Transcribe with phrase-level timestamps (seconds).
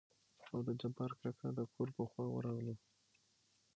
[0.51, 2.75] او د جبار کاکا دکور په خوا ورغلو.